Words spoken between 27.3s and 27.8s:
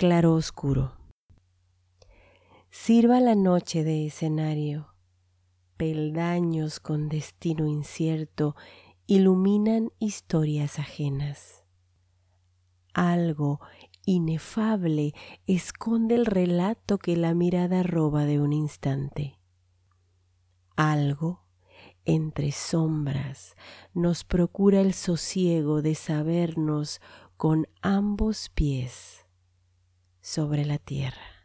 con